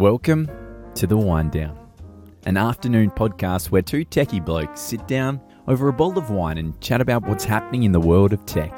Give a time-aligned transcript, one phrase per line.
[0.00, 0.50] Welcome
[0.94, 1.78] to The Wine Down,
[2.46, 5.38] an afternoon podcast where two techie blokes sit down
[5.68, 8.74] over a bowl of wine and chat about what's happening in the world of tech.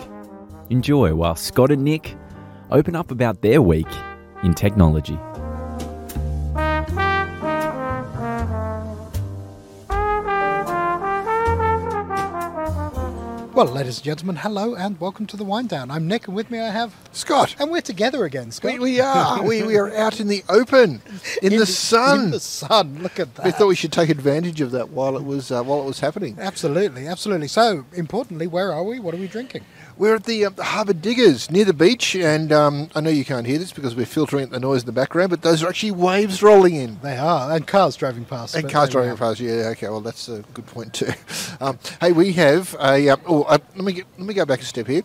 [0.70, 2.16] Enjoy while Scott and Nick
[2.72, 3.86] open up about their week
[4.42, 5.16] in technology.
[13.62, 15.88] Well, ladies and gentlemen, hello and welcome to the Wine Down.
[15.88, 17.54] I'm Nick, and with me I have Scott.
[17.60, 18.72] and we're together again, Scott.
[18.72, 19.40] We, we are.
[19.40, 21.00] we, we are out in the open,
[21.42, 22.24] in, the, sun.
[22.24, 22.98] In the sun.
[23.04, 23.44] Look at that.
[23.44, 26.00] we thought we should take advantage of that while it was uh, while it was
[26.00, 26.38] happening.
[26.40, 27.46] Absolutely, absolutely.
[27.46, 28.98] So, importantly, where are we?
[28.98, 29.64] What are we drinking?
[29.96, 33.24] We're at the, uh, the Harbord Diggers near the beach, and um, I know you
[33.24, 35.92] can't hear this because we're filtering the noise in the background, but those are actually
[35.92, 36.98] waves rolling in.
[37.02, 38.54] They are, and cars driving past.
[38.54, 39.16] And cars driving are.
[39.16, 39.40] past.
[39.40, 39.88] Yeah, okay.
[39.88, 41.12] Well, that's a good point too.
[41.60, 43.10] Um, hey, we have a.
[43.10, 45.04] Um, oh, uh, let me get, let me go back a step here.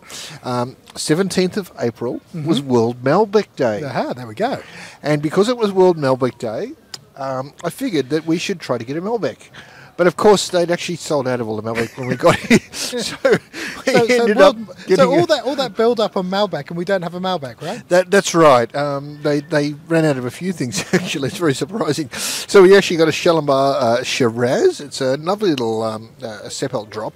[0.95, 3.83] Seventeenth of April was World Malbec Day.
[3.83, 4.63] Aha, there we go.
[5.03, 6.71] And because it was World Malbec Day,
[7.15, 9.37] um, I figured that we should try to get a Malbec.
[9.97, 12.59] But of course, they'd actually sold out of all the Malbec when we got here.
[12.71, 15.99] so we So, so, ended well, up getting so all a- that all that build
[15.99, 17.87] up on Malbec, and we don't have a Malbec, right?
[17.89, 18.73] that, that's right.
[18.75, 21.29] Um, they, they ran out of a few things, actually.
[21.29, 22.09] It's very surprising.
[22.11, 24.79] So we actually got a Chalambar uh, Shiraz.
[24.81, 27.15] It's a lovely little um, uh, Seppelt drop.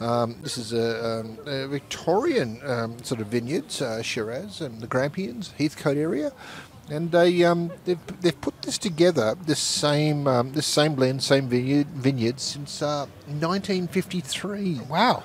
[0.00, 4.86] Um, this is a, um, a Victorian um, sort of vineyards, uh, Shiraz, and the
[4.86, 6.32] Grampians, Heathcote area.
[6.90, 11.48] And they, um, they've, they've put this together, this same, um, this same blend, same
[11.48, 14.80] vineyard, vineyard since uh, 1953.
[14.88, 15.22] Wow,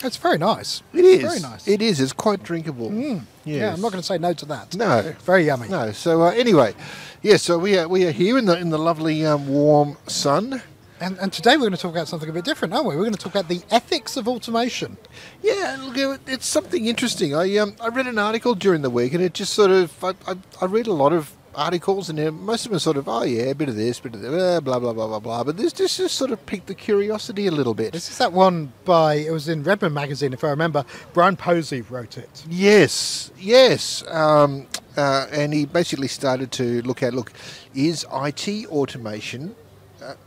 [0.00, 0.82] that's very nice.
[0.94, 1.22] It is.
[1.22, 1.66] very nice.
[1.66, 2.00] It is.
[2.00, 2.92] It's quite drinkable.
[2.92, 3.74] Yeah, Yes.
[3.74, 4.76] I'm not going to say no to that.
[4.76, 5.14] No.
[5.24, 5.68] very yummy.
[5.68, 5.90] No.
[5.92, 6.74] So uh, anyway,
[7.22, 7.36] yeah.
[7.36, 10.62] So we are we are here in the in the lovely um, warm sun.
[11.02, 12.94] And, and today we're going to talk about something a bit different, aren't we?
[12.94, 14.96] We're going to talk about the ethics of automation.
[15.42, 17.34] Yeah, look, it's something interesting.
[17.34, 20.10] I um I read an article during the week, and it just sort of I,
[20.28, 23.08] I, I read a lot of articles, and they're- most of them are sort of
[23.08, 25.42] oh yeah, a bit of this, bit of that, blah blah blah blah blah.
[25.42, 27.92] But this this just sort of piqued the curiosity a little bit.
[27.92, 30.84] This is that one by, it was in Redmond magazine, if I remember.
[31.14, 32.44] Brien Posey wrote it.
[32.48, 34.04] Yes, yes.
[34.06, 37.32] Um, uh, and he basically started to look at look,
[37.74, 39.61] is IT automation uh,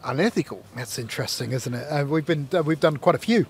[0.03, 0.63] unethical?
[0.75, 1.85] That's interesting, isn't it?
[1.89, 3.45] Uh, we've been uh, we've done quite a few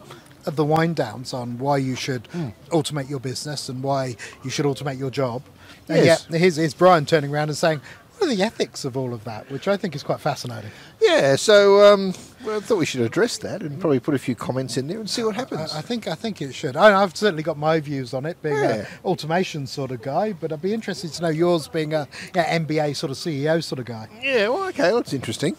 [0.45, 2.49] of the wine downs on why you should Hmm.
[2.69, 5.41] automate your business and why you should automate your job.
[5.87, 6.27] And Yes.
[6.29, 7.81] yet here's, here's Brien turning around and saying,
[8.17, 10.69] "What are the ethics of all of that?" Which I think is quite fascinating.
[11.01, 12.13] Yeah, so um,
[12.43, 14.99] well, I thought we should address that and probably put a few comments in there
[14.99, 15.73] and see what happens.
[15.73, 16.75] I, I think I think it should.
[16.77, 18.73] I, I've certainly got my views on it, being Yeah.
[18.75, 20.33] an automation sort of guy.
[20.33, 23.79] But I'd be interested to know yours, being a yeah, MBA sort of CEO sort
[23.79, 24.07] of guy.
[24.21, 25.55] yeah, well, okay, well, that's interesting.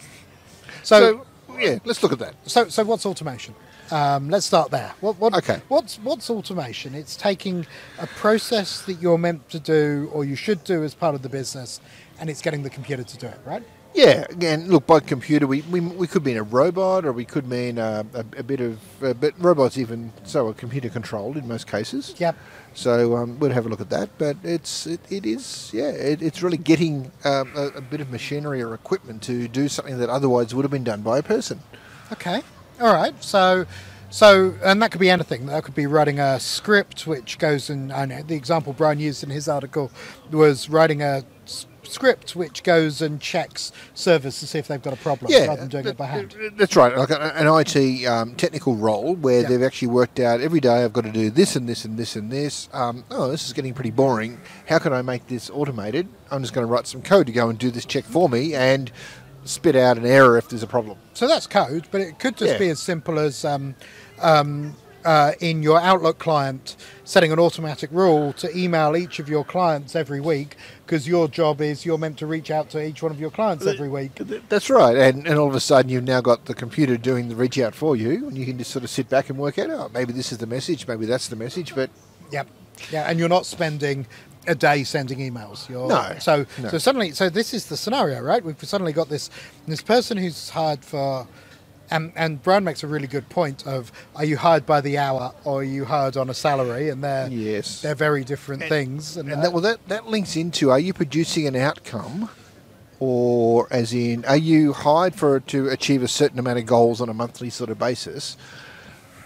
[0.87, 2.35] So, So, yeah, let's look at that.
[2.45, 3.53] So, so what's automation?
[3.91, 4.93] Um, let's start there.
[5.01, 5.61] What, what, Okay.
[5.67, 6.95] What's what's automation?
[6.95, 7.67] It's taking
[7.99, 11.29] a process that you're meant to do or you should do as part of the
[11.29, 11.81] business,
[12.19, 13.63] and it's getting the computer to do it, right?
[13.97, 17.47] Yeah, again, look, by computer, we, we, we could mean a robot or we could
[17.47, 21.47] mean uh, a, a bit of, uh, but robots even so are computer controlled in
[21.47, 22.13] most cases.
[22.19, 22.37] Yep.
[22.75, 24.11] So um, we'll have a look at that.
[24.19, 28.11] But it's it, it is yeah it, it's really getting um, a, a bit of
[28.11, 31.61] machinery or equipment to do something that otherwise would have been done by a person.
[32.11, 32.43] Okay.
[32.79, 33.15] All right.
[33.23, 33.65] So,
[34.11, 35.47] so, and that could be anything.
[35.47, 37.91] That could be writing a script which goes in.
[37.91, 39.91] I know the example Brien used in his article
[40.31, 41.23] was writing a
[41.91, 45.61] script which goes and checks servers to see if they've got a problem Yeah, rather
[45.61, 46.35] than doing it by hand.
[46.57, 49.47] That's right, like an IT um, technical role where Yeah.
[49.49, 52.15] they've actually worked out every day I've got to do this and this and this
[52.15, 52.69] and this.
[52.73, 54.39] Um, oh, this is getting pretty boring.
[54.67, 56.07] How can I make this automated?
[56.31, 58.53] I'm just going to write some code to go and do this check for me
[58.53, 58.91] and
[59.45, 60.97] spit out an error if there's a problem.
[61.13, 62.59] So that's code, but it could just Yeah.
[62.59, 63.75] be as simple as um,
[64.21, 64.75] um,
[65.07, 66.75] uh, in your Outlook client
[67.05, 71.61] setting an automatic rule to email each of your clients every week because your job
[71.61, 74.11] is you're meant to reach out to each one of your clients every week.
[74.49, 77.35] That's right, and, and all of a sudden you've now got the computer doing the
[77.35, 79.69] reach out for you, and you can just sort of sit back and work out,
[79.69, 81.89] oh, maybe this is the message, maybe that's the message, but
[82.33, 82.47] Yep.
[82.91, 84.05] Yeah, and you're not spending
[84.45, 85.69] a day sending emails.
[85.69, 86.67] You're, No, So no.
[86.69, 88.43] so suddenly so this is the scenario, right?
[88.43, 89.29] We've suddenly got this
[89.67, 91.27] this person who's hired for
[91.89, 95.33] and and Brien makes a really good point of are you hired by the hour
[95.43, 97.81] or are you hired on a salary and they're Yes.
[97.81, 101.47] they're very different things and, And that, well, that, that links into are you producing
[101.47, 102.29] an outcome,
[102.99, 107.09] or as in are you hired for to achieve a certain amount of goals on
[107.09, 108.35] a monthly sort of basis,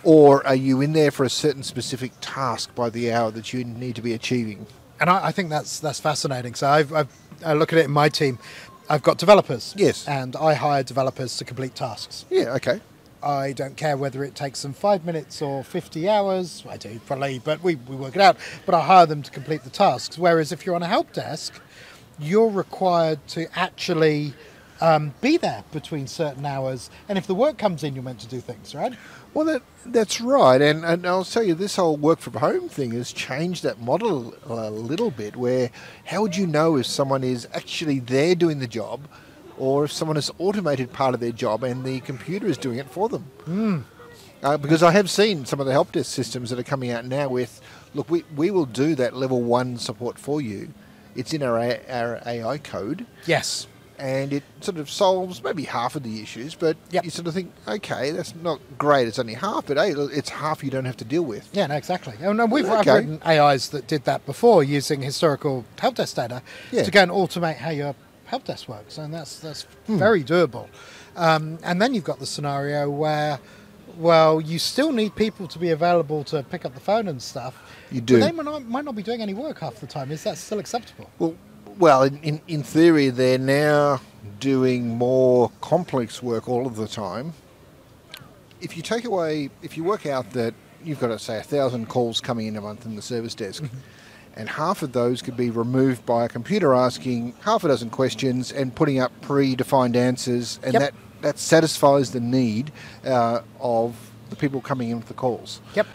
[0.03, 3.63] or are you in there for a certain specific task by the hour that you
[3.63, 4.65] need to be achieving?
[4.99, 6.53] and I, I think that's that's fascinating.
[6.53, 7.09] So I've, I've
[7.43, 8.37] I look at it in my team.
[8.89, 9.73] I've got developers.
[9.77, 10.07] Yes.
[10.07, 12.25] And I hire developers to complete tasks.
[12.29, 12.53] Yeah.
[12.55, 12.81] Okay.
[13.23, 16.63] I don't care whether it takes them five minutes or 50 hours.
[16.67, 18.37] I do, probably, but we, we work it out.
[18.65, 20.17] But I hire them to complete the tasks.
[20.17, 21.53] Whereas if you're on a help desk,
[22.19, 24.33] you're required to actually
[24.81, 26.89] um, be there between certain hours.
[27.07, 28.93] And if the work comes in, you're meant to do things, right?
[29.33, 32.91] Well, that that's right, and and I'll tell you, this whole work from home thing
[32.91, 35.37] has changed that model a little bit.
[35.37, 35.69] Where
[36.05, 39.07] how would you know if someone is actually there doing the job,
[39.57, 42.89] or if someone has automated part of their job and the computer is doing it
[42.89, 43.85] for them?
[44.43, 47.05] Uh, because I have seen some of the help desk systems that are coming out
[47.05, 47.61] now with,
[47.93, 50.73] look, we, we will do that level one support for you.
[51.15, 53.67] It's in our, our AI code, Yes.
[54.01, 57.05] And it sort of solves maybe half of the issues, but Yep.
[57.05, 60.63] you sort of think, okay, that's not great, it's only half, but hey, it's half
[60.63, 61.47] you don't have to deal with.
[61.53, 62.15] Yeah, no, exactly.
[62.19, 62.91] And we've Okay.
[62.95, 66.83] written AIs that did that before using historical help desk data Yeah.
[66.83, 67.93] to go and automate how your
[68.25, 69.97] help desk works, and that's that's Hmm.
[69.99, 70.67] very doable.
[71.15, 73.39] Um, and then you've got the scenario where,
[73.97, 77.53] well, you still need people to be available to pick up the phone and stuff.
[77.91, 78.19] You but do.
[78.19, 80.11] they might not, might not be doing any work half the time.
[80.11, 81.09] Is that still acceptable?
[81.19, 81.35] Well,
[81.77, 84.01] well, in, in, theory, they're now
[84.39, 87.33] doing more complex work all of the time.
[88.59, 90.53] If you take away, if you work out that
[90.83, 93.63] you've got, to say, a thousand calls coming in a month in the service desk,
[94.35, 98.51] and half of those could be removed by a computer asking half a dozen questions
[98.51, 100.81] and putting up predefined answers, and Yep.
[100.81, 102.71] that, that satisfies the need
[103.05, 103.95] uh, of
[104.29, 105.87] the people coming in with the calls Yep.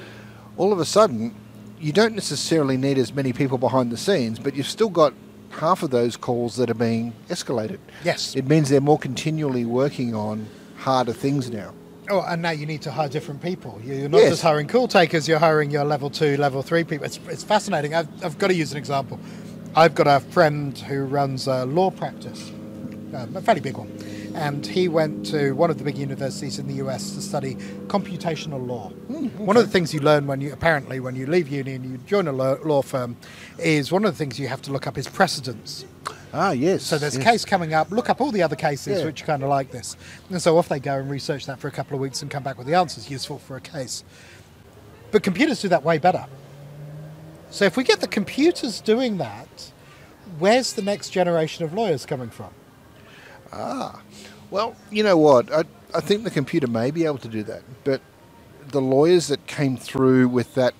[0.58, 1.34] all of a sudden,
[1.80, 5.12] you don't necessarily need as many people behind the scenes, but you've still got
[5.56, 7.78] half of those calls that are being escalated.
[8.04, 8.34] Yes.
[8.36, 11.72] It means they're more continually working on harder things now.
[12.10, 13.80] Oh, and now you need to hire different people.
[13.84, 14.30] You- You're not Yes.
[14.30, 17.04] just hiring call takers, you're hiring your level two, level three people.
[17.06, 17.94] It's, it's fascinating.
[17.94, 19.18] I've, I've got to use an example.
[19.74, 22.50] I've got a friend who runs a law practice,
[23.14, 23.90] um, a fairly big one.
[24.34, 27.54] And he went to one of the big universities in the US to study
[27.86, 28.90] computational law.
[29.38, 31.96] One of the things you learn when you, apparently, when you leave uni and you
[32.06, 33.16] join a law firm,
[33.58, 35.84] is one of the things you have to look up is precedents.
[36.32, 36.82] Ah, yes.
[36.82, 37.26] So there's yes.
[37.26, 37.90] a case coming up.
[37.90, 39.04] Look up all the other cases Yeah.
[39.06, 39.96] which are kind of like this,
[40.30, 42.42] and so off they go and research that for a couple of weeks and come
[42.42, 44.04] back with the answers useful for a case.
[45.10, 46.26] But computers do that way better.
[47.50, 49.72] So if we get the computers doing that,
[50.38, 52.50] where's the next generation of lawyers coming from?
[53.52, 54.02] Ah,
[54.50, 55.50] well, you know what?
[55.52, 55.64] I,
[55.94, 58.00] I think the computer may be able to do that, but
[58.68, 60.74] the lawyers that came through with that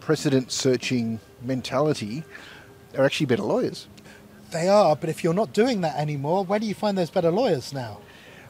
[0.00, 2.24] precedent searching mentality
[2.96, 3.86] are actually better lawyers.
[4.50, 7.30] They are, but if you're not doing that anymore, where do you find those better
[7.30, 7.98] lawyers now?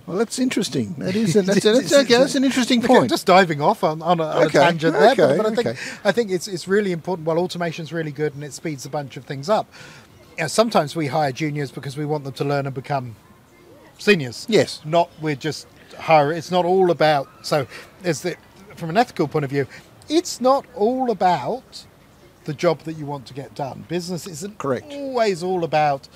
[0.07, 0.95] Well, that's interesting.
[0.99, 1.35] That is.
[1.35, 3.11] That's, that's, okay, that's an interesting Okay, point.
[3.11, 5.79] Just diving off on, on, a, on Okay, a tangent there, but, but I think.
[6.05, 7.27] I think it's it's really important.
[7.27, 9.73] Well, automation's really good and it speeds a bunch of things up.
[10.37, 13.17] You know, sometimes we hire juniors because we want them to learn and become
[13.99, 14.47] seniors.
[14.49, 14.81] Yes.
[14.85, 15.67] Not we're just
[15.99, 16.33] hire.
[16.33, 17.29] It's not all about.
[17.43, 17.67] So,
[18.05, 18.37] is the
[18.77, 19.67] from an ethical point of view,
[20.09, 21.85] it's not all about
[22.47, 23.85] the job that you want to get done.
[23.89, 24.87] Business isn't Correct.
[24.93, 26.09] always all about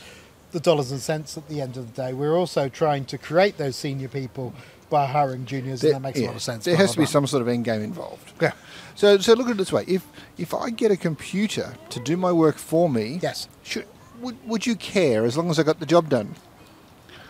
[0.53, 2.13] the dollars and cents at the end of the day.
[2.13, 4.53] We're also trying to create those senior people
[4.89, 6.65] by hiring juniors, and that makes a lot of sense.
[6.65, 8.33] There has to be some sort of end game involved.
[8.41, 8.53] Yeah.
[8.97, 10.05] So, so look at it this way: if
[10.39, 13.49] if I get a computer to do my work for me, Yes.
[13.63, 13.87] should,
[14.21, 16.35] would would you care as long as I got the job done?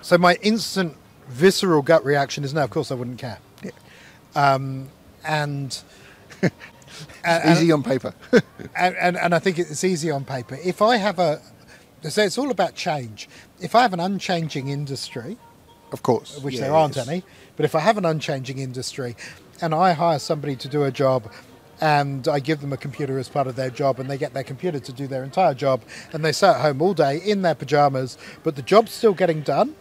[0.00, 0.97] So my instant
[1.29, 2.64] visceral gut reaction is no.
[2.64, 3.38] Of course, I wouldn't care.
[3.62, 3.73] Yeah.
[4.35, 4.88] Um,
[5.25, 5.79] and.
[7.25, 8.14] and- Easy on paper.
[8.76, 10.58] and, and, and I think it's easy on paper.
[10.64, 11.41] If I have a,
[12.08, 13.29] so it's all about change.
[13.61, 15.37] If I have an unchanging industry,
[15.92, 16.38] of course.
[16.40, 17.09] which Yeah, there aren't yes.
[17.09, 17.25] any,
[17.57, 19.16] but if I have an unchanging industry
[19.61, 21.30] and I hire somebody to do a job
[21.83, 24.45] and I give them a computer as part of their job and they get their
[24.45, 27.54] computer to do their entire job and they stay at home all day in their
[27.54, 29.75] pajamas, but the job's still getting done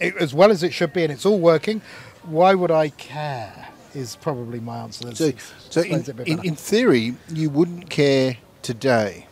[0.00, 1.80] it, as well as it should be and it's all working,
[2.24, 3.68] why would I care?
[3.96, 5.04] Is probably my answer.
[5.10, 5.32] That's- So,
[5.70, 9.26] so in, explains it a bit in, in theory, you wouldn't care today,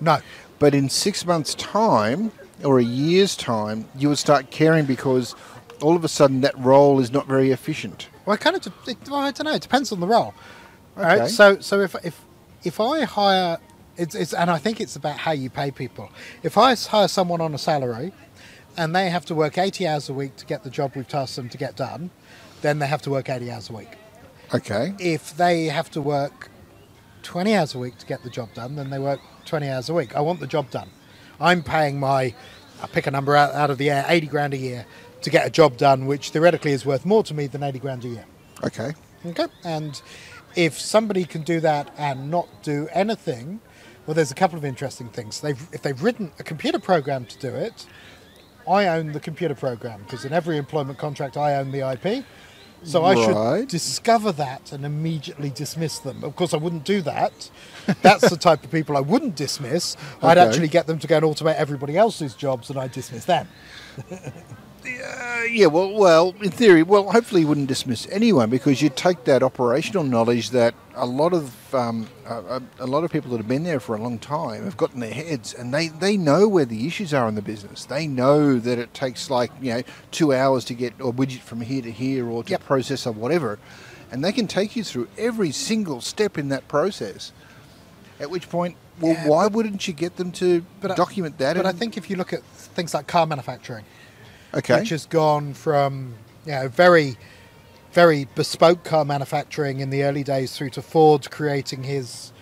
[0.00, 0.18] no.
[0.58, 2.32] but in six months' time
[2.64, 5.34] or a year's time, you would start caring because
[5.80, 8.08] all of a sudden that role is not very efficient.
[8.24, 9.54] Well, it kind of, it, well, I don't know.
[9.54, 10.34] It depends on the role.
[10.96, 11.20] All right.
[11.22, 11.28] Okay.
[11.28, 12.20] So, so if if
[12.64, 13.58] if I hire,
[13.96, 16.10] it's, it's and I think it's about how you pay people.
[16.42, 18.12] If I hire someone on a salary,
[18.76, 21.36] and they have to work eighty hours a week to get the job we've tasked
[21.36, 22.10] them to get done,
[22.62, 23.90] then they have to work eighty hours a week.
[24.54, 24.94] Okay.
[24.98, 26.50] If they have to work
[27.22, 29.94] twenty hours a week to get the job done, then they work twenty hours a
[29.94, 30.16] week.
[30.16, 30.90] I want the job done.
[31.40, 32.34] I'm paying my,
[32.82, 34.86] I pick a number out, out of the air, eighty grand a year
[35.22, 38.04] to get a job done, which theoretically is worth more to me than eighty grand
[38.04, 38.24] a year.
[38.64, 38.92] Okay.
[39.26, 39.46] Okay.
[39.64, 40.00] And
[40.54, 43.60] if somebody can do that and not do anything,
[44.06, 45.40] well, there's a couple of interesting things.
[45.40, 47.86] They've if they've written a computer program to do it,
[48.68, 52.24] I own the computer program because in every employment contract I own the IP.
[52.84, 53.60] So I Right.
[53.60, 56.24] should discover that and immediately dismiss them.
[56.24, 57.50] Of course, I wouldn't do that.
[58.02, 59.96] That's the type of people I wouldn't dismiss.
[60.22, 60.46] I'd Okay.
[60.48, 63.48] actually get them to go and automate everybody else's jobs, and I'd dismiss them.
[64.84, 69.24] Uh, yeah, well, well, in theory, well, hopefully you wouldn't dismiss anyone because you take
[69.24, 73.48] that operational knowledge that a lot of um, a, a- lot of people that have
[73.48, 76.48] been there for a long time have got in their heads, and they, they know
[76.48, 77.84] where the issues are in the business.
[77.84, 81.60] They know that it takes like you know two hours to get a widget from
[81.60, 82.64] here to here or to Yep.
[82.64, 83.58] process or whatever,
[84.10, 87.32] and they can take you through every single step in that process.
[88.20, 91.56] At which point, well, Yeah, why wouldn't you get them to I- document that?
[91.56, 93.84] But I think if you look at things like car manufacturing,
[94.54, 96.14] okay, which has gone from
[96.46, 97.16] you know very
[97.92, 102.32] very bespoke car manufacturing in the early days through to Ford creating his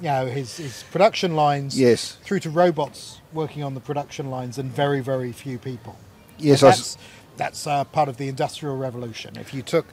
[0.00, 2.18] you know his, his production lines Yes.
[2.24, 5.96] through to robots working on the production lines and very very few people
[6.38, 6.98] yes, And I that's
[7.36, 9.86] that's uh, part of the industrial revolution if you took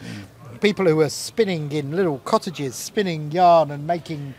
[0.62, 4.34] people who were spinning in little cottages spinning yarn and making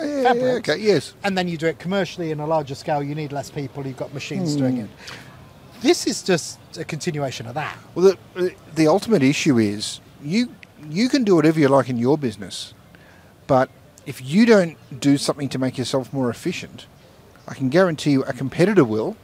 [0.00, 0.68] yeah, yeah, fabrics.
[0.68, 1.14] okay, yes.
[1.24, 3.96] and then you do it commercially in a larger scale you need less people you've
[3.96, 4.60] got machines hmm.
[4.60, 4.90] doing it
[5.80, 10.54] this is just a continuation of that Well, the, uh, the ultimate issue is you
[10.88, 12.74] you can do whatever you like in your business,
[13.46, 13.70] but
[14.06, 16.86] if you don't do something to make yourself more efficient,
[17.46, 19.16] I can guarantee you a competitor will,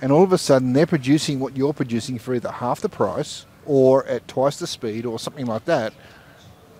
[0.00, 3.46] and all of a sudden they're producing what you're producing for either half the price
[3.64, 5.92] or at twice the speed or something like that.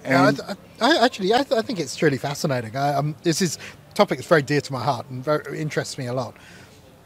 [0.03, 2.77] Yeah, And I, I, I actually, I, th- I think it's truly fascinating.
[2.77, 3.59] I, um, this is
[3.91, 6.35] a topic that's very dear to my heart and very, interests me a lot.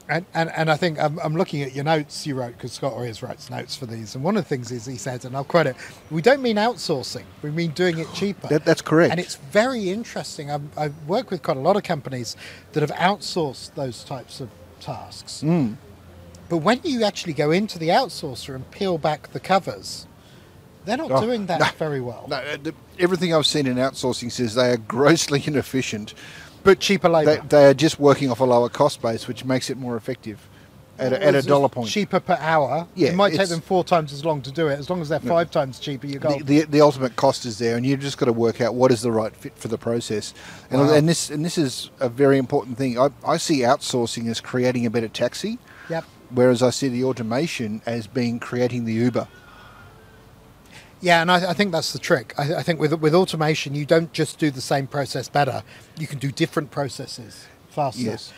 [0.09, 2.93] And, and, and I think I'm, I'm looking at your notes you wrote because Scott
[2.95, 4.17] always writes notes for these.
[4.17, 5.77] And one of the things is he said, and I'll quote it:
[6.11, 9.12] "We don't mean outsourcing; we mean doing it cheaper." That- that's correct.
[9.12, 10.50] And it's very interesting.
[10.50, 12.37] I've, I've worked with quite a lot of companies
[12.73, 14.50] that have outsourced those types of
[14.81, 15.43] tasks.
[15.45, 15.77] Mm.
[16.49, 20.09] But when you actually go into the outsourcer and peel back the covers,
[20.85, 21.67] they're not Oh, doing that no.
[21.79, 22.27] very well.
[22.29, 26.15] no, uh, the, everything I've seen in outsourcing says they are grossly inefficient.
[26.63, 27.37] But cheaper labour.
[27.37, 30.47] They, they are just working off a lower cost base, which makes it more effective
[30.99, 31.89] at, a, at a dollar point.
[31.89, 32.87] Cheaper per hour.
[32.95, 34.79] Yeah, it might take them four times as long to do it.
[34.79, 36.37] As long as they're five times cheaper, you go.
[36.37, 38.93] the, the, the ultimate cost is there, and you've just got to work out what
[38.93, 40.35] is the right fit for the process.
[40.71, 40.93] And, Wow.
[40.93, 42.99] and this and this is a very important thing.
[42.99, 45.59] I, I see outsourcing as creating a better taxi,
[45.89, 46.05] yep.
[46.29, 49.29] whereas I see the automation as being creating the Uber.
[51.00, 52.35] Yeah, and I, I think that's the trick.
[52.37, 55.62] I, I think with with automation, you don't just do the same process better.
[55.99, 58.02] You can do different processes faster.
[58.02, 58.33] Yes.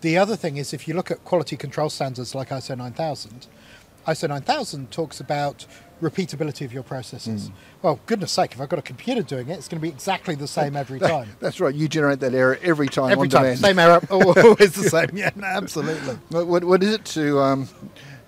[0.00, 3.46] The other thing is, if you look at quality control standards like ISO 9000,
[4.06, 5.66] ISO 9000 talks about
[6.00, 7.50] repeatability of your processes.
[7.82, 10.34] Well, goodness sake, if I've got a computer doing it, it's going to be exactly
[10.34, 11.28] the same every time.
[11.40, 11.74] That's right.
[11.74, 13.10] You generate that error every time.
[13.10, 13.58] Every on time, demand.
[13.58, 15.10] same error, always the same.
[15.16, 16.14] Yeah, no, absolutely.
[16.30, 17.68] What, what, what is it to um,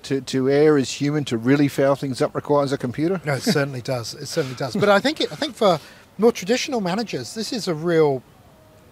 [0.04, 1.24] to to err is human?
[1.26, 3.20] To really foul things up requires a computer.
[3.24, 4.14] No, it certainly does.
[4.14, 4.76] It certainly does.
[4.76, 5.80] But I think it, I think for
[6.18, 8.22] more traditional managers, this is a real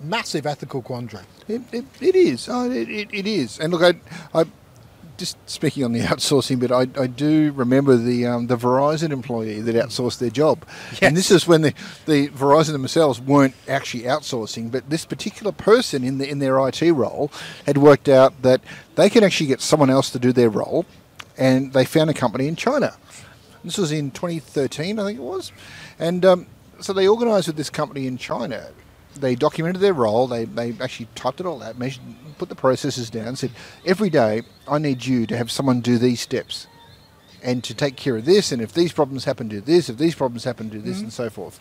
[0.00, 1.25] massive ethical quandary.
[1.49, 2.49] It, it, it is.
[2.49, 3.59] Oh, it, it, it is.
[3.59, 4.45] And look, I, I
[5.19, 9.61] just speaking on the outsourcing, but I, I do remember the um, the Verizon employee
[9.61, 10.65] that outsourced their job.
[11.03, 11.75] And this is when the,
[12.07, 16.81] the Verizon themselves weren't actually outsourcing, but this particular person in the in their IT
[16.81, 17.31] role
[17.67, 18.63] had worked out that
[18.95, 20.87] they could actually get someone else to do their role,
[21.37, 22.97] and they found a company in China.
[23.65, 25.53] This was in 2013, I think it was,
[25.99, 26.47] and um,
[26.81, 28.69] so they organised with this company in China.
[29.17, 30.27] They documented their role.
[30.27, 32.03] They, they actually typed it all out, measured,
[32.38, 33.37] put the processes down.
[33.37, 33.50] Said
[33.85, 36.67] every day I need you to have someone do these steps,
[37.43, 38.53] and to take care of this.
[38.53, 39.88] And if these problems happen, do this.
[39.88, 41.61] If these problems happen, do this, and so forth.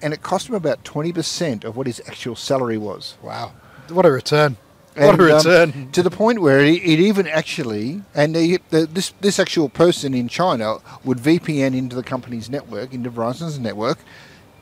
[0.00, 3.16] And it cost him about 20% of what his actual salary was.
[3.22, 3.52] Wow,
[3.88, 4.56] what a return!
[4.94, 5.92] What And, a um, return!
[5.92, 10.14] to the point where it, it even actually, and the, the, this this actual person
[10.14, 13.98] in China would VPN into the company's network, into Verizon's network,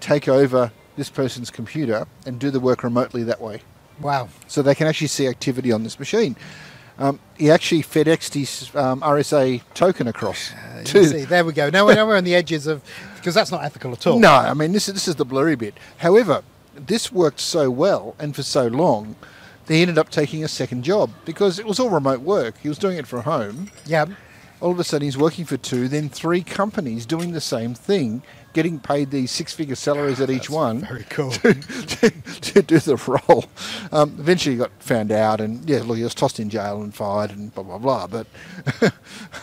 [0.01, 3.63] take over this person's computer and do the work remotely that way,
[4.01, 4.29] wow.
[4.47, 6.37] so they can actually see activity on this machine.
[6.99, 10.53] Um, he actually FedExed his um, RSA token across.
[10.53, 11.69] Uh, see, there we go.
[11.69, 12.83] Now we're, now we're on the edges of
[13.17, 14.19] because that's not ethical at all.
[14.19, 15.75] No, I mean this is this is the blurry bit.
[15.99, 16.43] However,
[16.75, 19.17] this worked so well and for so long,
[19.67, 22.55] they ended up taking a second job because it was all remote work.
[22.63, 23.71] He was doing it from home.
[23.85, 24.07] Yeah,
[24.61, 28.23] All of a sudden, he's working for two, then three companies doing the same thing,
[28.57, 31.31] getting paid these six-figure salaries at each one very cool.
[31.31, 32.11] to,
[32.41, 33.45] to do the role.
[33.93, 36.95] Um, eventually, he got found out, and yeah, look, he was tossed in jail and
[36.95, 38.07] fired, and blah blah blah.
[38.07, 38.27] But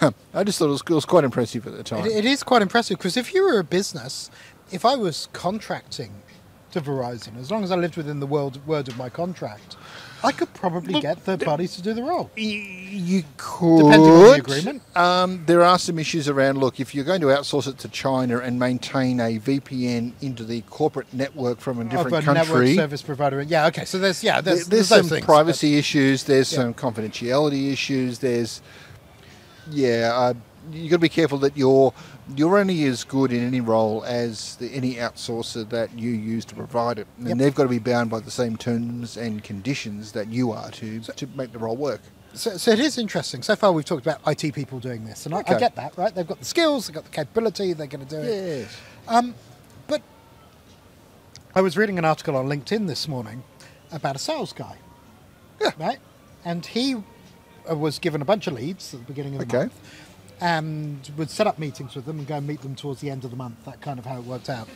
[0.34, 2.08] I just thought it was, it was quite impressive at the time.
[2.08, 4.32] It, it is quite impressive because if you were a business,
[4.72, 6.24] if I was contracting
[6.74, 9.78] to Verizon, as long as I lived within the world, word of my contract,
[10.24, 12.30] I could probably Look, get third parties to do the role.
[12.38, 13.84] Y- You could.
[13.84, 14.82] Depending on the agreement.
[14.98, 16.60] Um, there are some issues around.
[16.60, 20.62] Look, if you're going to outsource it to China and maintain a VPN into the
[20.70, 23.42] corporate network from a different of a network country, service provider.
[23.42, 23.84] Yeah, okay.
[23.86, 26.24] So there's yeah, there- there's, there's, some things, privacy issues.
[26.24, 26.60] There's Yeah.
[26.60, 28.20] some confidentiality issues.
[28.20, 28.62] There's
[29.70, 30.12] yeah.
[30.14, 30.34] Uh,
[30.72, 31.94] you got to be careful that you're
[32.36, 36.56] you're only as good in any role as the, any outsourcer that you use to
[36.56, 37.38] provide it, and Yep.
[37.38, 41.00] they've got to be bound by the same terms and conditions that you are to
[41.02, 42.02] to make the role work.
[42.34, 43.44] So, so it is interesting.
[43.44, 46.14] So far, we've talked about IT people doing this, and I, I get that, right?
[46.16, 48.60] They've got the skills, they've got the capability, they're going to do it.
[48.62, 48.78] Yes.
[49.08, 49.36] Um,
[49.88, 50.02] But
[51.56, 53.44] I was reading an article on LinkedIn this morning
[53.92, 54.78] about a sales guy,
[55.78, 56.00] right?
[56.44, 56.96] And he
[57.70, 59.66] uh, was given a bunch of leads at the beginning of the Okay.
[59.66, 59.80] month,
[60.42, 63.24] and would set up meetings with them and go and meet them towards the end
[63.24, 63.64] of the month.
[63.66, 64.68] That kind of how it worked out.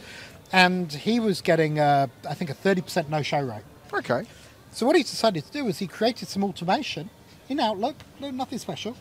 [0.52, 3.64] And he was getting, uh, I think, a thirty percent no-show rate.
[3.94, 4.24] Okay.
[4.72, 7.10] So what he decided to do was he created some automation
[7.50, 8.96] in Outlook, no, nothing special,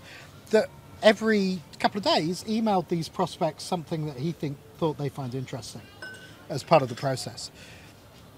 [0.51, 0.69] that
[1.03, 5.83] every couple of days emailed these prospects something that he think thought they find interesting
[6.49, 7.51] as part of the process.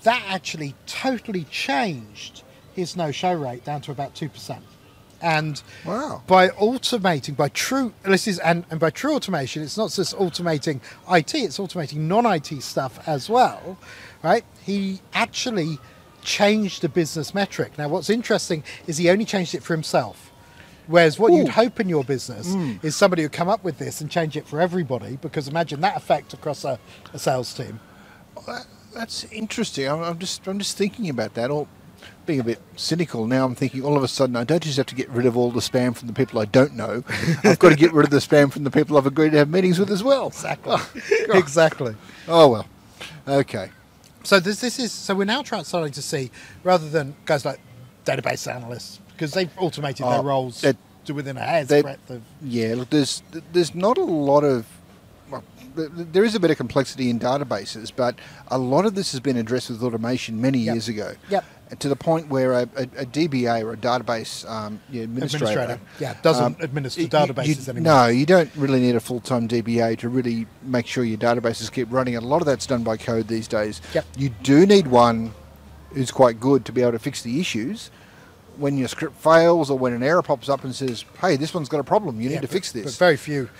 [0.03, 2.43] That actually totally changed
[2.75, 4.65] his no-show rate down to about two percent.
[5.21, 6.23] And Wow.
[6.27, 10.81] by automating, by true, this is, and, and by true automation, it's not just automating
[11.11, 13.79] IT, it's automating non-IT stuff as well,
[14.23, 14.45] right?
[14.65, 15.79] He actually
[16.23, 17.77] changed the business metric.
[17.79, 20.31] Now, what's interesting is he only changed it for himself.
[20.87, 22.83] Whereas what you'd hope in your business mm.
[22.83, 25.97] is somebody would come up with this and change it for everybody, because imagine that
[25.97, 26.79] effect across a,
[27.13, 27.79] a sales team.
[28.47, 29.87] That, that's interesting.
[29.87, 31.51] I'm, I'm just I'm just thinking about that.
[31.51, 31.69] Or
[32.27, 34.87] being a bit cynical now, I'm thinking all of a sudden I don't just have
[34.87, 37.03] to get rid of all the spam from the people I don't know.
[37.45, 39.49] I've got to get rid of the spam from the people I've agreed to have
[39.49, 40.27] meetings with as well.
[40.29, 40.77] Exactly.
[41.31, 41.95] exactly.
[42.27, 42.67] Oh well.
[43.27, 43.71] Okay.
[44.25, 46.31] So this this is so we're now trying starting to see
[46.65, 47.61] rather than guys like
[48.05, 50.77] database analysts because they've automated their Oh, roles that-
[51.07, 52.75] to within a hair's that- breadth of Yeah.
[52.77, 54.67] Look, there's there's not a lot of
[55.31, 55.43] well,
[55.77, 58.15] th- th- there is a bit of complexity in databases, but
[58.49, 60.75] a lot of this has been addressed with automation many Yep.
[60.75, 61.15] years ago.
[61.31, 61.45] Yep.
[61.81, 65.81] To the point where a, a, a DBA or a database um, yeah, administrator, administrator.
[66.01, 67.93] Yeah, doesn't um, administer y- y- databases you- anymore.
[67.95, 71.89] No, you don't really need a full-time DBA to really make sure your databases keep
[71.91, 72.17] running.
[72.17, 73.83] A lot of that's done by code these days.
[73.93, 74.07] Yep.
[74.17, 75.33] You do need one
[75.93, 77.91] who's quite good to be able to fix the issues.
[78.57, 81.69] When your script fails or when an error pops up and says, "Hey, this one's
[81.69, 82.21] got a problem.
[82.21, 83.51] You Yeah, need to but- fix But this." very few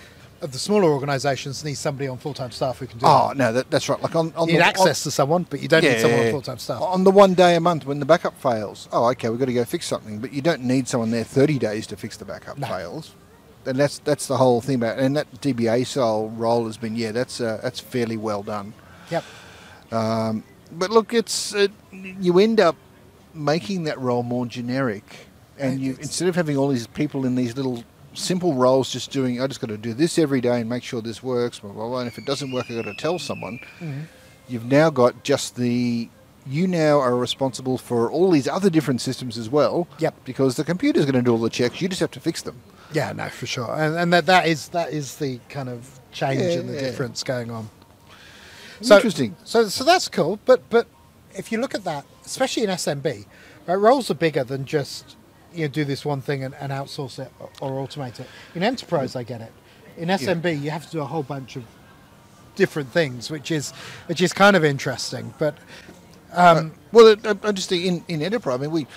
[0.41, 3.09] of the smaller organisations need somebody on full time staff who can do that.
[3.09, 3.37] Oh that.
[3.37, 4.01] no, that, that's right.
[4.01, 6.19] Like on, on You need the access to someone, but you don't on, need someone
[6.19, 6.31] on Yeah.
[6.31, 6.81] full time staff.
[6.81, 9.53] On the one day a month when the backup fails, oh, okay, we've got to
[9.53, 10.19] go fix something.
[10.19, 12.67] But you don't need someone there thirty days to fix the backup No.
[12.67, 13.15] fails.
[13.65, 14.97] And that's that's the whole thing about.
[14.97, 15.03] it.
[15.05, 18.73] And that DBA style role has been yeah, that's uh, that's fairly well done.
[19.11, 19.23] Yep.
[20.71, 22.75] But look, it's uh, you end up
[23.33, 27.55] making that role more generic, and you instead of having all these people in these
[27.55, 30.83] little simple roles, just doing I just got to do this every day and make
[30.83, 31.59] sure this works.
[31.59, 33.59] Blah, blah, blah, and if it doesn't work, I've got to tell someone.
[33.79, 34.01] Mm-hmm.
[34.47, 36.09] You've now got just the
[36.47, 39.87] you now are responsible for all these other different systems as well.
[39.99, 40.15] Yep.
[40.25, 41.79] Because the computer's going to do all the checks.
[41.81, 42.61] You just have to fix them.
[42.91, 43.71] Yeah, no, for sure.
[43.75, 46.79] And, and that, that is that is the kind of change and the Yeah.
[46.81, 47.69] difference going on.
[48.81, 49.35] Interesting.
[49.43, 50.39] So, so that's cool.
[50.45, 50.87] But but
[51.35, 53.25] if you look at that, especially in SMB,
[53.67, 55.15] right, roles are bigger than just
[55.53, 58.27] you know do this one thing and, and outsource it or, or automate it.
[58.55, 59.51] In enterprise, I get it.
[59.97, 61.63] In SMB, you have to do a whole bunch of
[62.55, 63.71] different things, which is
[64.07, 65.33] which is kind of interesting.
[65.37, 65.57] But
[66.33, 68.87] um, Well, it, I I just think in, in enterprise, I mean, we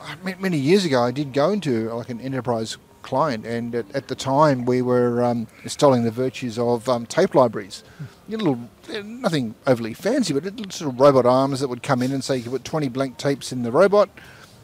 [0.00, 4.08] uh, many years ago, I did go into like an enterprise client, and at, at
[4.08, 7.84] the time we were um, installing the virtues of um, tape libraries.
[8.28, 11.82] You know, little, eh, nothing overly fancy, but little sort of robot arms that would
[11.82, 14.08] come in and say you could put 20 blank tapes in the robot.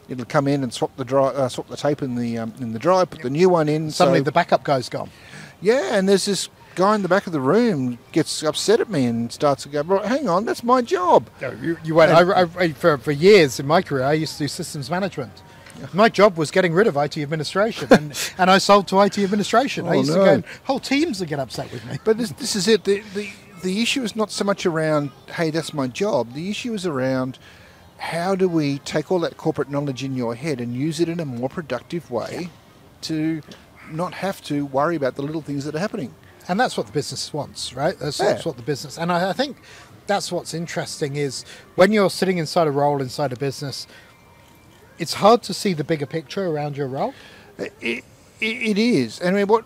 [0.09, 2.73] It'll come in and swap the dri uh, swap the tape in the um, in
[2.73, 3.91] the drive, put the new one in.
[3.91, 5.09] suddenly so- the backup guy's gone.
[5.61, 9.05] yeah, and there's this guy in the back of the room gets upset at me
[9.05, 12.11] and starts to go, "Well, hang on, that's my job." No, you, you went.
[12.11, 15.41] I, I, I- for, for years in my career, I used to do systems management.
[15.93, 19.85] My job was getting rid of IT administration, and, and I sold to IT administration.
[19.85, 20.37] I Oh, used to no.
[20.41, 21.99] go, whole teams would get upset with me.
[22.03, 22.83] But this, this is it.
[22.83, 23.29] The, the
[23.63, 26.33] the issue is not so much around, hey, that's my job.
[26.33, 27.37] The issue is around
[27.97, 31.19] how do we take all that corporate knowledge in your head and use it in
[31.19, 32.49] a more productive way
[33.01, 33.41] to
[33.91, 36.13] not have to worry about the little things that are happening.
[36.47, 37.97] And that's what the business wants, right?
[37.99, 38.97] That's, that's what the business.
[38.97, 39.57] And I, I think
[40.05, 41.43] that's what's interesting is
[41.75, 43.87] when you're sitting inside a role inside a business,
[44.97, 47.13] it's hard to see the bigger picture around your role.
[47.57, 48.03] It, it,
[48.39, 49.19] it is.
[49.19, 49.65] And I mean, what,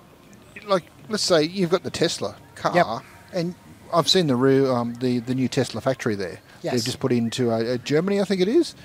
[0.65, 2.85] like, let's say you've got the Tesla car, Yep.
[3.33, 3.55] and
[3.93, 6.39] I've seen the real, um, the the new Tesla factory there.
[6.61, 6.73] Yes.
[6.73, 8.75] They've just put into uh, uh, Germany, I think it is.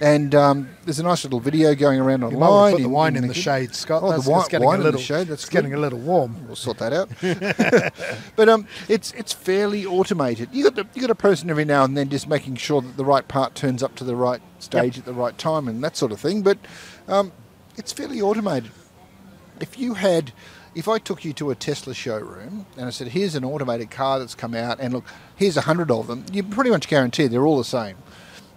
[0.00, 2.72] And um, there's a nice little video going around You might online.
[2.72, 4.02] put the wine in the shade, Scott.
[4.02, 5.78] Oh, the That's, wi- it's getting wine a in the shade, that's it's getting good.
[5.78, 6.44] a little warm.
[6.48, 7.08] We'll sort that out.
[8.36, 10.48] but um, it's it's fairly automated.
[10.50, 12.96] You got the, you got a person every now and then just making sure that
[12.96, 15.96] the right part turns up to the right stage at the right time and that
[15.96, 16.42] sort of thing.
[16.42, 16.58] But
[17.06, 17.30] um,
[17.76, 18.72] it's fairly automated.
[19.60, 20.32] If you had,
[20.74, 24.18] if I took you to a Tesla showroom and I said, "Here's an automated car
[24.18, 25.04] that's come out, and look,
[25.36, 27.96] here's a hundred of them," you pretty much guarantee they're all the same.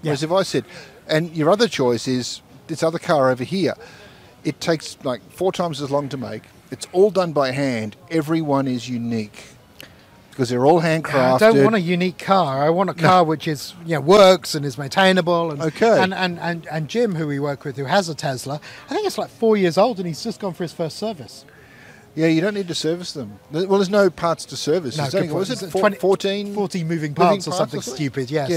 [0.01, 0.65] Whereas if I said,
[1.07, 3.73] and your other choice is this other car over here,
[4.43, 6.43] it takes like four times as long to make.
[6.71, 7.95] It's all done by hand.
[8.09, 9.43] Every one is unique
[10.29, 11.35] because they're all handcrafted.
[11.35, 12.63] I don't want a unique car.
[12.63, 15.51] I want a car which is you know works and is maintainable.
[15.51, 16.01] And, Okay.
[16.01, 19.07] And, and and and Jim, who we work with, who has a Tesla, I think
[19.07, 21.45] it's like four years old, and he's just gone for his first service.
[22.15, 23.39] Yeah, you don't need to service them.
[23.51, 24.97] Well, there's no parts to service.
[24.97, 26.53] No, good was it, It's 20 14?
[26.53, 28.49] 40 moving moving parts or parts something stupid, yes.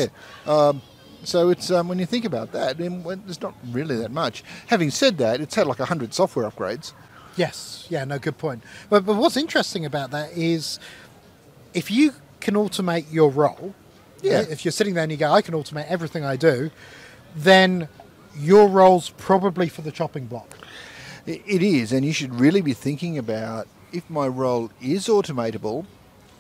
[0.47, 0.53] Yeah.
[0.53, 0.81] Um,
[1.25, 4.45] so it's um, when you think about that, there's not really that much.
[4.69, 6.93] Having said that, it's had like hundred software upgrades.
[7.37, 8.63] Yes, yeah, no, good point.
[8.91, 10.79] But, but what's interesting about that is
[11.75, 13.75] if you can automate your role,
[14.23, 14.41] Yeah.
[14.49, 16.71] if you're sitting there and you go, I can automate everything I do,
[17.37, 17.89] then
[18.37, 20.57] your role's probably for the chopping block.
[21.29, 25.85] It is, and you should really be thinking about if my role is automatable,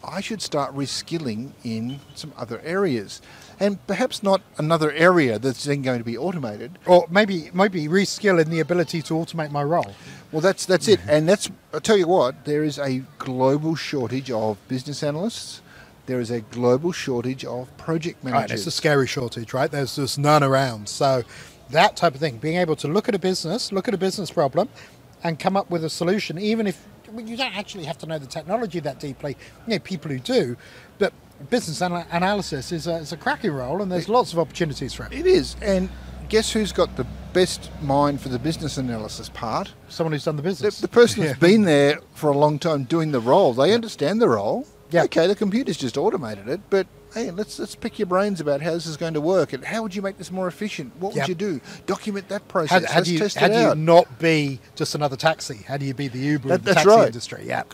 [0.03, 3.20] I should start reskilling in some other areas.
[3.61, 6.79] And perhaps not another area that's then going to be automated.
[6.87, 9.94] Or maybe maybe reskill in the ability to automate my role.
[10.31, 11.51] Well, that's that's it, and that's.
[11.74, 15.61] I tell you what, there is a global shortage of business analysts.
[16.07, 18.61] There is a global shortage of project Right, managers.
[18.61, 19.70] it's a scary shortage, right?
[19.70, 20.88] There's just none around.
[20.88, 21.24] So
[21.70, 24.31] that type of thing, being able to look at a business, look at a business
[24.31, 24.68] problem,
[25.24, 28.18] and come up with a solution, even if well, you don't actually have to know
[28.18, 29.37] the technology that deeply.
[29.66, 30.57] You know, people who do,
[30.98, 31.12] but
[31.50, 35.07] business ana- analysis is a, is a cracking role, and there's lots of opportunities for
[35.07, 35.12] it.
[35.12, 35.88] it is, and
[36.28, 39.72] guess who's got the best mind for the business analysis part?
[39.88, 40.81] Someone who's done the The, business.
[40.81, 41.48] the person that's Yeah.
[41.48, 43.52] been there for a long time doing the role.
[43.54, 44.66] They understand the role.
[44.90, 45.05] Yeah.
[45.05, 48.72] Okay, the computer's just automated it, but hey, let's let's pick your brains about how
[48.72, 50.92] this is going to work and how would you make this more efficient?
[50.98, 51.22] What Yep.
[51.24, 51.61] would you do?
[51.87, 52.85] Document that process.
[52.87, 55.57] How, how do you, how do you not be just another taxi?
[55.66, 57.07] How do you be the Uber That- of the taxi right.
[57.07, 57.44] industry?
[57.46, 57.64] Yeah.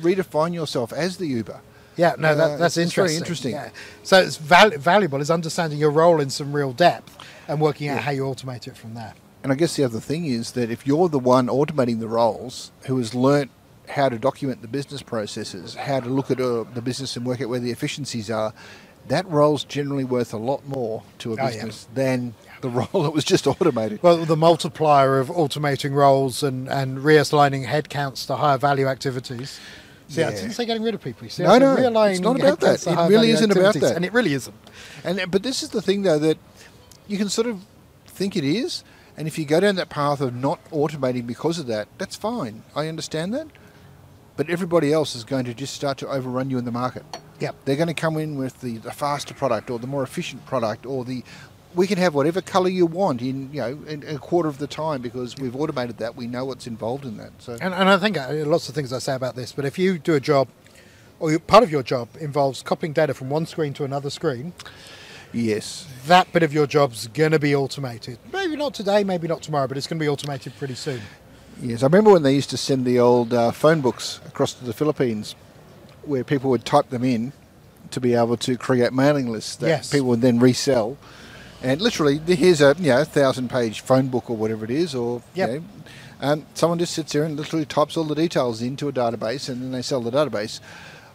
[0.00, 1.60] Redefine yourself as the Uber.
[1.96, 3.52] Yeah, no, Uh, that, that's it's- it's very interesting.
[3.52, 3.74] interesting.
[3.82, 4.02] Yeah.
[4.02, 7.96] So it's val- valuable is understanding your role in some real depth and working out
[7.96, 8.00] Yeah.
[8.00, 9.14] how you automate it from there.
[9.42, 12.70] And I guess the other thing is that if you're the one automating the roles
[12.86, 13.50] who has learnt
[13.92, 17.40] how to document the business processes, how to look at uh, the business and work
[17.40, 18.52] out where the efficiencies are,
[19.08, 21.50] that role's generally worth a lot more to a Oh, yeah.
[21.50, 24.02] business than the role that was just automated.
[24.02, 29.58] Well, the multiplier of automating roles and, and reassigning headcounts to higher value activities.
[30.08, 31.24] See, I didn't say getting rid of people.
[31.24, 32.86] You see, No, no, realigning it's not about that.
[32.86, 33.96] It really isn't about that.
[33.96, 34.54] And it really isn't.
[35.04, 36.36] And uh, but this is the thing though that
[37.08, 37.60] you can sort of
[38.06, 38.84] think it is,
[39.16, 42.62] and if you go down that path of not automating because of that, that's fine.
[42.76, 43.46] I understand that.
[44.42, 47.04] But everybody else is going to just start to overrun you in the market.
[47.38, 47.54] Yep.
[47.64, 50.84] They're going to come in with the, the faster product or the more efficient product
[50.84, 51.22] or the
[51.76, 54.66] we can have whatever color you want in you know in a quarter of the
[54.66, 56.16] time because we've automated that.
[56.16, 57.30] We know what's involved in that.
[57.38, 59.78] So And, and I think uh, lots of things I say about this, but if
[59.78, 60.48] you do a job,
[61.20, 64.54] or part of your job involves copying data from one screen to another screen,
[65.32, 68.18] yes, that bit of your job's going to be automated.
[68.32, 71.00] Maybe not today, maybe not tomorrow, but it's going to be automated pretty soon.
[71.62, 74.64] Yes, I remember when they used to send the old uh, phone books across to
[74.64, 75.36] the Philippines,
[76.04, 77.32] where people would type them in
[77.92, 79.92] to be able to create mailing lists that Yes.
[79.92, 80.98] people would then resell.
[81.62, 85.50] And literally, here's a you know thousand-page phone book or whatever it is, or Yep.
[85.50, 85.64] you know,
[86.20, 89.62] um, someone just sits there and literally types all the details into a database, and
[89.62, 90.60] then they sell the database.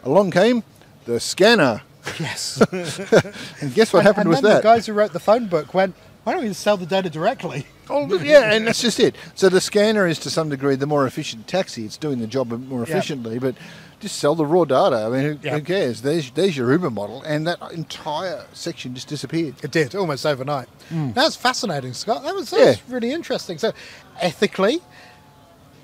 [0.03, 0.63] Along came
[1.05, 1.83] the scanner,
[2.19, 2.61] Yes.
[3.61, 4.63] and guess what and, happened and with that?
[4.63, 5.95] the guys who wrote the phone book went,
[6.27, 7.65] why don't we just sell the data directly?
[7.89, 9.15] Oh, yeah, and that's just it.
[9.33, 11.85] So the scanner is to some degree the more efficient taxi.
[11.85, 12.97] It's doing the job more Yeah.
[12.97, 13.55] efficiently, but
[14.01, 15.05] just sell the raw data.
[15.05, 15.53] I mean, who, Yeah.
[15.53, 16.01] who cares?
[16.01, 19.55] There's there's your Uber model, and that entire section just disappeared.
[19.63, 20.67] It did, almost overnight.
[20.91, 22.23] That's fascinating, Scott.
[22.23, 22.59] That was, that.
[22.59, 22.65] Yeah.
[22.71, 23.57] was really interesting.
[23.57, 23.71] So,
[24.19, 24.81] ethically,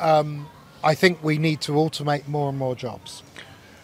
[0.01, 0.47] um,
[0.83, 3.23] I think we need to automate more and more jobs.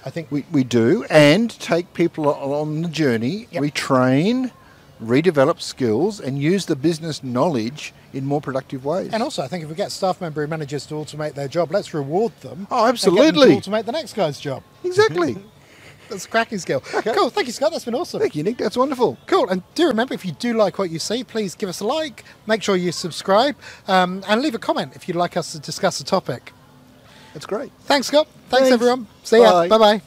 [0.05, 3.47] I think We, we do, and take people on the journey.
[3.51, 3.61] Yep.
[3.61, 4.51] We train,
[5.01, 9.11] redevelop skills, and use the business knowledge in more productive ways.
[9.13, 11.71] And also, I think if we get staff member and managers to automate their job,
[11.71, 12.67] let's reward them.
[12.71, 13.55] Oh, and get them to absolutely.
[13.55, 14.63] automate the next guy's job.
[14.83, 15.37] exactly.
[16.09, 16.81] That's a cracking skill.
[17.03, 17.29] Cool.
[17.29, 17.71] Thank you, Scott.
[17.71, 18.19] That's been awesome.
[18.19, 18.57] Thank you, Nick.
[18.57, 19.17] That's wonderful.
[19.27, 19.47] Cool.
[19.49, 22.23] And do remember, if you do like what you see, please give us a like.
[22.47, 23.55] Make sure you subscribe
[23.87, 26.51] um, and leave a comment if you'd like us to discuss a topic.
[27.33, 27.71] That's great.
[27.81, 28.27] Thanks, Scott.
[28.49, 28.73] Thanks, Thanks.
[28.73, 29.07] everyone.
[29.23, 29.67] See ya.
[29.67, 30.01] Bye bye.